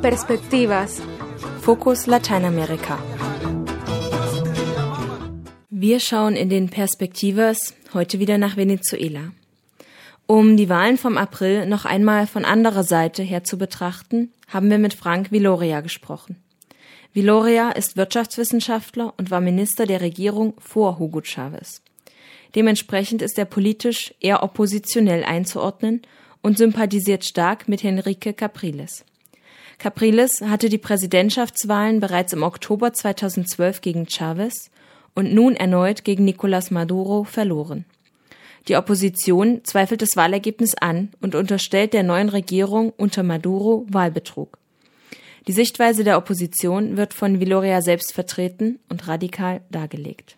[0.00, 1.02] Perspectivas.
[1.60, 2.98] Fokus Lateinamerika.
[5.68, 9.32] Wir schauen in den Perspektivas heute wieder nach Venezuela.
[10.26, 14.78] Um die Wahlen vom April noch einmal von anderer Seite her zu betrachten, haben wir
[14.78, 16.36] mit Frank Viloria gesprochen.
[17.12, 21.82] Viloria ist Wirtschaftswissenschaftler und war Minister der Regierung vor Hugo Chavez.
[22.54, 26.02] Dementsprechend ist er politisch eher oppositionell einzuordnen
[26.42, 29.04] und sympathisiert stark mit Henrique Capriles.
[29.78, 34.70] Capriles hatte die Präsidentschaftswahlen bereits im Oktober 2012 gegen Chavez
[35.14, 37.84] und nun erneut gegen Nicolás Maduro verloren.
[38.68, 44.58] Die Opposition zweifelt das Wahlergebnis an und unterstellt der neuen Regierung unter Maduro Wahlbetrug.
[45.48, 50.36] Die Sichtweise der Opposition wird von Viloria selbst vertreten und radikal dargelegt.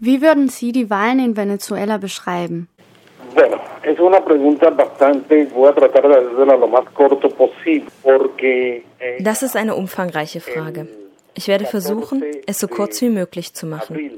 [0.00, 2.68] Wie würden Sie die Wahlen in Venezuela beschreiben?
[3.34, 8.82] Bueno, es una pregunta bastante, voy a tratar de hacerla lo más corto posible, porque...
[8.98, 10.88] Eh, das ist eine umfangreiche Frage.
[11.34, 14.10] Ich werde versuchen, es so kurz wie möglich zu machen.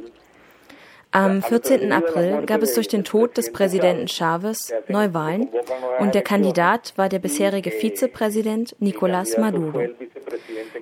[1.10, 1.92] Am 14.
[1.92, 5.48] April gab es durch den Tod des Präsidenten Chavez Neuwahlen
[5.98, 9.82] und der Kandidat war der bisherige Vizepräsident Nicolás Maduro.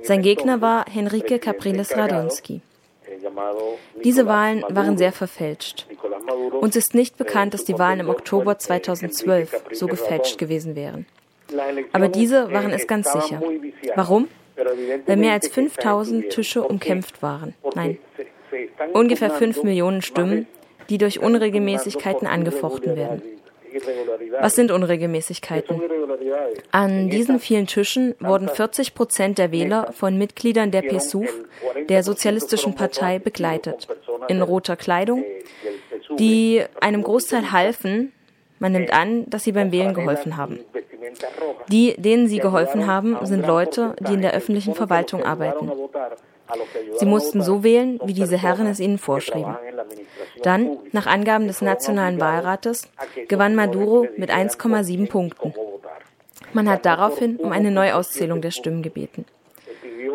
[0.02, 2.60] Sein Gegner war Henrique Capriles Radonsky.
[4.04, 5.86] Diese Wahlen waren sehr verfälscht.
[6.60, 11.06] Uns ist nicht bekannt, dass die Wahlen im Oktober 2012 so gefälscht gewesen wären.
[11.92, 13.40] Aber diese waren es ganz sicher.
[13.94, 14.28] Warum?
[15.06, 17.54] weil mehr als 5000 Tische umkämpft waren.
[17.74, 17.98] Nein,
[18.92, 20.46] ungefähr 5 Millionen Stimmen,
[20.88, 23.22] die durch Unregelmäßigkeiten angefochten werden.
[24.40, 25.82] Was sind Unregelmäßigkeiten?
[26.70, 31.28] An diesen vielen Tischen wurden 40 Prozent der Wähler von Mitgliedern der PSUV,
[31.88, 33.86] der Sozialistischen Partei, begleitet,
[34.28, 35.24] in roter Kleidung,
[36.18, 38.12] die einem Großteil halfen,
[38.58, 40.60] man nimmt an, dass sie beim Wählen geholfen haben.
[41.68, 45.70] Die, denen sie geholfen haben, sind Leute, die in der öffentlichen Verwaltung arbeiten.
[46.98, 49.56] Sie mussten so wählen, wie diese Herren es ihnen vorschrieben.
[50.42, 52.88] Dann, nach Angaben des Nationalen Wahlrates,
[53.28, 55.54] gewann Maduro mit 1,7 Punkten.
[56.52, 59.24] Man hat daraufhin um eine Neuauszählung der Stimmen gebeten.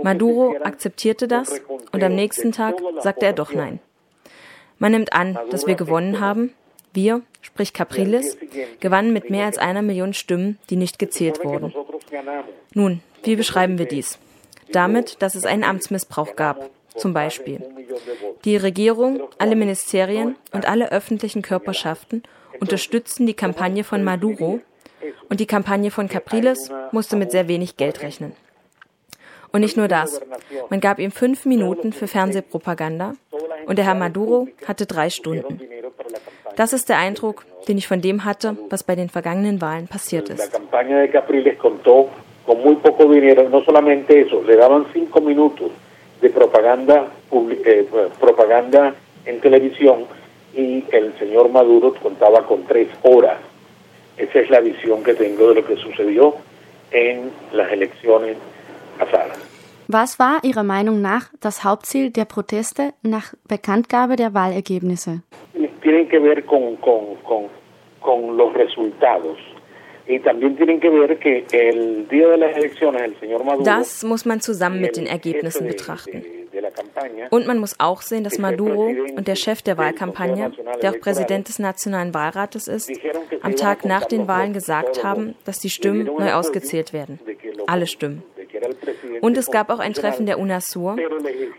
[0.03, 1.61] Maduro akzeptierte das
[1.91, 3.79] und am nächsten Tag sagte er doch nein.
[4.81, 6.55] Man nimmt an, dass wir gewonnen haben,
[6.91, 8.35] wir, sprich Capriles,
[8.79, 11.71] gewannen mit mehr als einer Million Stimmen, die nicht gezählt wurden.
[12.73, 14.17] Nun, wie beschreiben wir dies?
[14.71, 16.71] Damit, dass es einen Amtsmissbrauch gab.
[16.95, 17.63] Zum Beispiel.
[18.43, 22.23] Die Regierung, alle Ministerien und alle öffentlichen Körperschaften
[22.59, 24.61] unterstützten die Kampagne von Maduro
[25.29, 28.33] und die Kampagne von Capriles musste mit sehr wenig Geld rechnen.
[29.51, 30.21] Und nicht nur das.
[30.71, 33.13] Man gab ihm fünf Minuten für Fernsehpropaganda
[33.71, 35.61] und der Herr Maduro hatte drei Stunden.
[36.57, 40.27] Das ist der Eindruck, den ich von dem hatte, was bei den vergangenen Wahlen passiert
[40.27, 40.59] ist.
[47.63, 47.87] eh,
[50.53, 53.37] y el señor Maduro contaba con tres horas.
[54.17, 56.35] Esa es la visión que tengo de lo que sucedió
[56.91, 58.35] en las elecciones
[58.99, 59.50] pasadas.
[59.93, 65.21] Was war Ihrer Meinung nach das Hauptziel der Proteste nach Bekanntgabe der Wahlergebnisse?
[65.81, 67.49] tienen que ver con, con, con,
[67.99, 69.37] con los resultados.
[73.63, 76.25] Das muss man zusammen mit den Ergebnissen betrachten.
[77.29, 81.47] Und man muss auch sehen, dass Maduro und der Chef der Wahlkampagne, der auch Präsident
[81.47, 82.91] des Nationalen Wahlrates ist,
[83.41, 87.19] am Tag nach den Wahlen gesagt haben, dass die Stimmen neu ausgezählt werden.
[87.67, 88.23] Alle Stimmen.
[89.19, 90.97] Und es gab auch ein Treffen der UNASUR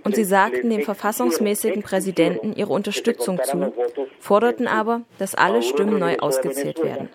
[0.04, 3.72] und sie sagten dem verfassungsmäßigen Präsidenten ihre Unterstützung zu,
[4.18, 7.10] forderten aber, dass alle Stimmen neu ausgezählt werden.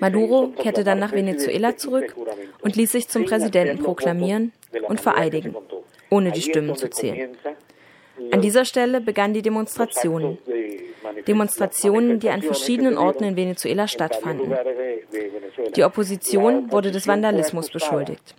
[0.00, 2.16] Maduro kehrte dann nach Venezuela zurück
[2.62, 4.52] und ließ sich zum Präsidenten proklamieren
[4.88, 5.54] und vereidigen,
[6.10, 7.36] ohne die Stimmen zu zählen.
[8.30, 10.38] An dieser Stelle begannen die Demonstrationen.
[11.26, 14.54] Demonstrationen, die an verschiedenen Orten in Venezuela stattfanden.
[15.76, 18.34] Die Opposition wurde des Vandalismus beschuldigt.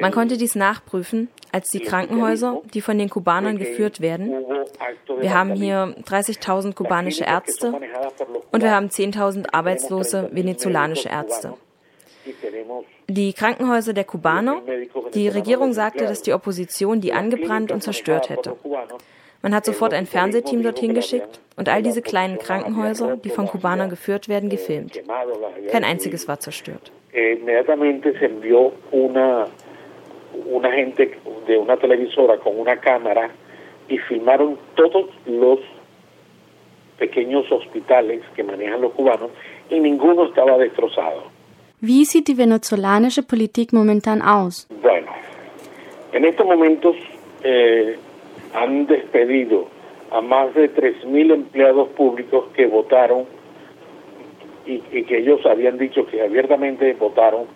[0.00, 4.32] Man konnte dies nachprüfen, als die Krankenhäuser, die von den Kubanern geführt werden.
[5.20, 7.72] Wir haben hier 30.000 kubanische Ärzte
[8.52, 11.54] und wir haben 10.000 arbeitslose venezolanische Ärzte.
[13.08, 14.60] Die Krankenhäuser der Kubaner,
[15.14, 18.56] die Regierung sagte, dass die Opposition die angebrannt und zerstört hätte.
[19.42, 23.88] Man hat sofort ein Fernsehteam dorthin geschickt und all diese kleinen Krankenhäuser, die von Kubanern
[23.88, 25.00] geführt werden, gefilmt.
[25.70, 26.92] Kein einziges war zerstört.
[30.46, 31.10] una gente
[31.46, 33.30] de una televisora con una cámara
[33.88, 35.58] y filmaron todos los
[36.98, 39.30] pequeños hospitales que manejan los cubanos
[39.70, 41.22] y ninguno estaba destrozado.
[41.80, 44.66] Wie sieht die venezolanische Politik momentan aus?
[44.82, 45.12] Bueno,
[46.12, 46.96] en estos momentos
[47.44, 47.96] eh,
[48.54, 49.68] han despedido
[50.10, 53.26] a más de 3.000 empleados públicos que votaron
[54.66, 57.46] y, y que ellos habían dicho que abiertamente votaron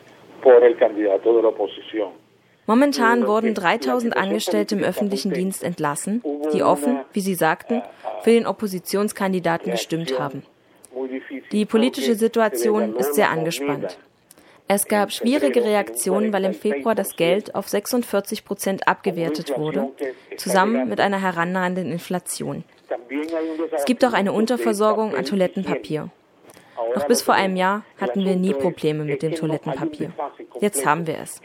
[0.42, 2.10] por el candidato de la oposición.
[2.66, 6.22] Momentan wurden 3000 Angestellte im öffentlichen Dienst entlassen,
[6.52, 7.82] die offen, wie sie sagten,
[8.22, 10.44] für den Oppositionskandidaten gestimmt haben.
[11.50, 13.98] Die politische Situation ist sehr angespannt.
[14.74, 19.90] Es gab schwierige Reaktionen, weil im Februar das Geld auf 46 Prozent abgewertet wurde,
[20.38, 22.64] zusammen mit einer herannahenden Inflation.
[23.76, 26.08] Es gibt auch eine Unterversorgung an Toilettenpapier.
[26.94, 30.10] Noch bis vor einem Jahr hatten wir nie Probleme mit dem Toilettenpapier.
[30.58, 31.42] Jetzt haben wir es.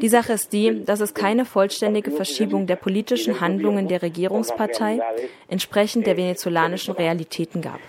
[0.00, 5.00] Die Sache ist die, dass es keine vollständige Verschiebung der politischen Handlungen der Regierungspartei
[5.48, 7.80] entsprechend der venezolanischen Realitäten gab.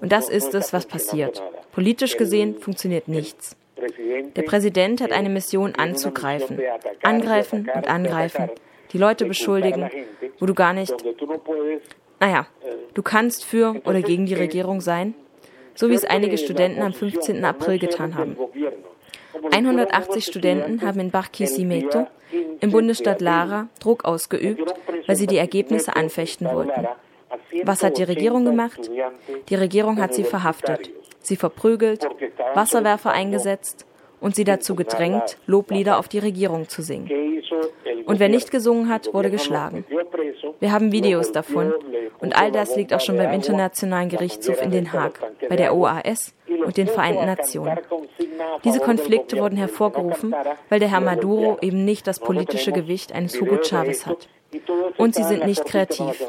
[0.00, 1.42] Und das ist es, was passiert.
[1.72, 3.58] Politisch gesehen funktioniert nichts.
[4.36, 6.60] Der Präsident hat eine Mission anzugreifen.
[7.02, 8.50] Angreifen und angreifen.
[8.92, 9.90] Die Leute beschuldigen,
[10.38, 10.94] wo du gar nicht.
[12.20, 12.46] Naja,
[12.94, 15.14] du kannst für oder gegen die Regierung sein,
[15.74, 17.44] so wie es einige Studenten am 15.
[17.44, 18.36] April getan haben.
[19.50, 22.06] 180 Studenten haben in Barquisimeto
[22.60, 24.74] im Bundesstaat Lara Druck ausgeübt,
[25.06, 26.86] weil sie die Ergebnisse anfechten wollten.
[27.64, 28.90] Was hat die Regierung gemacht?
[29.48, 30.90] Die Regierung hat sie verhaftet,
[31.20, 32.06] sie verprügelt,
[32.54, 33.86] Wasserwerfer eingesetzt
[34.20, 37.10] und sie dazu gedrängt, Loblieder auf die Regierung zu singen.
[38.06, 39.84] Und wer nicht gesungen hat, wurde geschlagen.
[40.60, 41.72] Wir haben Videos davon
[42.20, 46.34] und all das liegt auch schon beim Internationalen Gerichtshof in Den Haag, bei der OAS
[46.64, 47.78] und den Vereinten Nationen.
[48.64, 50.34] Diese Konflikte wurden hervorgerufen,
[50.68, 54.28] weil der Herr Maduro eben nicht das politische Gewicht eines Hugo Chavez hat.
[54.96, 56.22] Und sie sind nicht kreativ.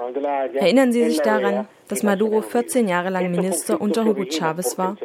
[0.54, 4.98] Erinnern Sie sich daran, dass Maduro 14 Jahre lang Minister unter Hugo Chavez war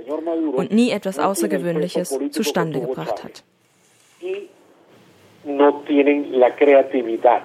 [0.53, 3.45] und nie etwas Außergewöhnliches zustande gebracht hat.
[5.45, 7.45] No tienen la creatividad.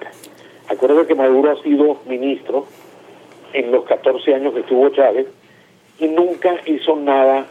[0.68, 2.66] Acuérdate que Maduro ha sido ministro
[3.54, 5.26] en los 14 años que estuvo Chávez
[5.98, 7.46] y nunca hizo nada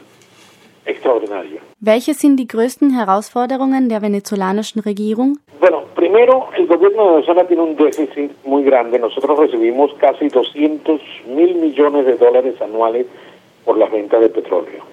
[0.85, 1.59] extraordinario.
[1.79, 5.39] Welche sind die größten Herausforderungen der venezolanischen Regierung?
[5.59, 8.99] Bueno, primero, el gobierno de Venezuela tiene un déficit muy grande.
[8.99, 13.07] Nosotros recibimos casi 200 mil millones de dólares anuales
[13.63, 14.83] por las ventas de petróleo.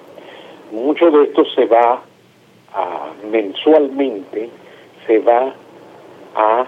[0.73, 2.03] Mucho de esto se va
[2.73, 4.49] a, mensualmente,
[5.07, 5.55] se va
[6.35, 6.67] a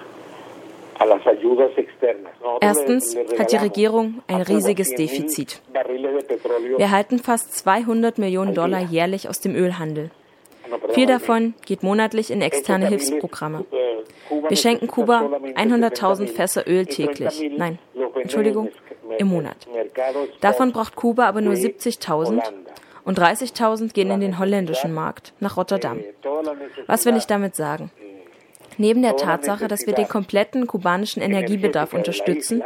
[2.61, 5.61] Erstens hat die Regierung ein riesiges Defizit.
[6.77, 10.11] Wir erhalten fast 200 Millionen Dollar jährlich aus dem Ölhandel.
[10.91, 13.65] Viel davon geht monatlich in externe Hilfsprogramme.
[14.49, 17.51] Wir schenken Kuba 100.000 Fässer Öl täglich.
[17.57, 17.79] Nein,
[18.21, 18.71] Entschuldigung,
[19.19, 19.57] im Monat.
[20.41, 22.43] Davon braucht Kuba aber nur 70.000
[23.05, 26.01] und 30.000 gehen in den holländischen Markt, nach Rotterdam.
[26.87, 27.91] Was will ich damit sagen?
[28.79, 32.63] Neben der Tatsache, dass wir den kompletten kubanischen Energiebedarf unterstützen,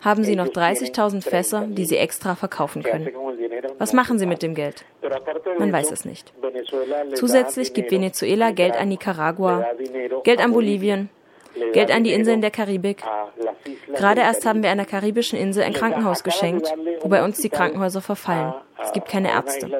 [0.00, 3.08] haben sie noch 30.000 Fässer, die sie extra verkaufen können.
[3.78, 4.84] Was machen sie mit dem Geld?
[5.58, 6.32] Man weiß es nicht.
[7.14, 9.66] Zusätzlich gibt Venezuela Geld an Nicaragua,
[10.24, 11.08] Geld an Bolivien,
[11.72, 13.02] Geld an die Inseln der Karibik.
[13.94, 18.02] Gerade erst haben wir einer karibischen Insel ein Krankenhaus geschenkt, wo bei uns die Krankenhäuser
[18.02, 18.54] verfallen.
[18.82, 19.70] Es gibt keine Ärzte.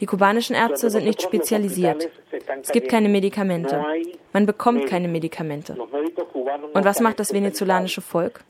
[0.00, 2.08] Die kubanischen Ärzte sind nicht spezialisiert.
[2.62, 3.84] Es gibt keine Medikamente.
[4.32, 5.76] Man bekommt keine Medikamente.
[6.72, 8.40] Und was macht das venezolanische Volk?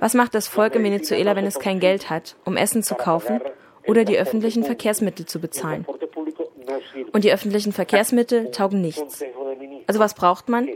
[0.00, 3.40] Was macht das Volk in Venezuela, wenn es kein Geld hat, um Essen zu kaufen
[3.86, 5.86] oder die öffentlichen Verkehrsmittel zu bezahlen?
[7.12, 9.22] Und die öffentlichen Verkehrsmittel taugen nichts.
[9.86, 10.68] Also was braucht man?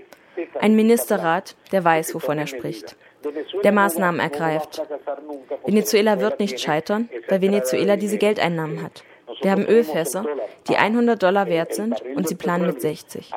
[0.61, 2.97] Ein Ministerrat, der weiß, wovon er spricht,
[3.63, 4.83] der Maßnahmen ergreift.
[5.65, 9.05] Venezuela wird nicht scheitern, weil Venezuela diese Geldeinnahmen hat.
[9.45, 10.25] Wir haben Ölfässer,
[10.69, 13.31] die 100 Dollar wert sind und sie planen mit 60.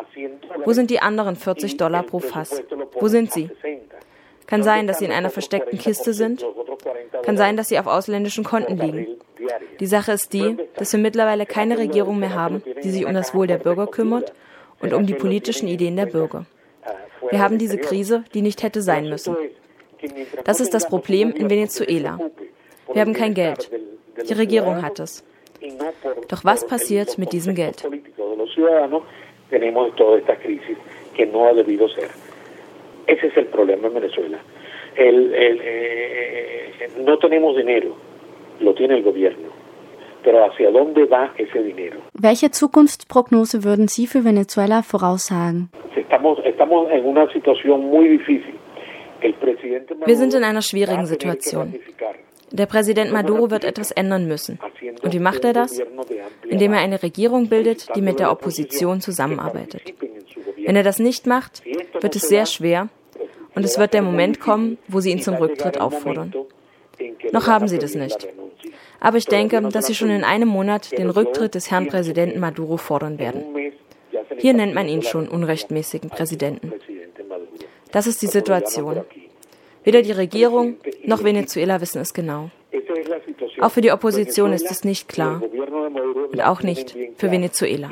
[0.63, 2.63] Wo sind die anderen 40 Dollar pro Fass?
[2.97, 3.49] Wo sind sie?
[4.45, 6.45] Kann sein, dass sie in einer versteckten Kiste sind.
[7.23, 9.17] Kann sein, dass sie auf ausländischen Konten liegen.
[9.81, 13.35] Die Sache ist die, dass wir mittlerweile keine Regierung mehr haben, die sich um das
[13.35, 14.31] Wohl der Bürger kümmert
[14.79, 16.45] und um die politischen Ideen der Bürger.
[17.29, 19.35] Wir haben diese Krise, die nicht hätte sein müssen.
[20.45, 22.17] Das ist das Problem in Venezuela.
[22.93, 23.69] Wir haben kein Geld.
[24.29, 25.25] Die Regierung hat es.
[26.29, 27.83] Doch was passiert mit diesem Geld?
[33.07, 34.37] Ese es el problema en Venezuela.
[34.95, 37.95] El, el, eh, no tenemos dinero,
[38.59, 39.47] lo tiene el gobierno.
[40.23, 41.99] Pero hacia dónde va ese dinero?
[42.13, 45.69] Welche Zukunftsprognose würden Sie für Venezuela voraussagen?
[45.95, 48.55] Estamos, estamos en una situación muy difícil.
[50.05, 51.73] Wir sind in einer schwierigen Situation.
[52.51, 54.59] Der Präsident Maduro wird etwas ändern müssen.
[55.01, 55.80] Und wie macht er das?
[56.48, 59.94] Indem er eine Regierung bildet, die mit der Opposition zusammenarbeitet.
[60.66, 61.63] Wenn er das nicht macht,
[62.00, 62.89] wird es sehr schwer
[63.56, 66.34] und es wird der Moment kommen, wo sie ihn zum Rücktritt auffordern.
[67.32, 68.27] Noch haben sie das nicht.
[69.00, 72.77] Aber ich denke, dass sie schon in einem Monat den Rücktritt des Herrn Präsidenten Maduro
[72.77, 73.44] fordern werden.
[74.38, 76.74] Hier nennt man ihn schon unrechtmäßigen Präsidenten.
[77.92, 79.04] Das ist die Situation.
[79.84, 82.50] Weder die Regierung noch Venezuela wissen es genau.
[83.61, 85.41] Auch für die Opposition ist es nicht klar.
[86.31, 87.89] Und auch nicht für Venezuela.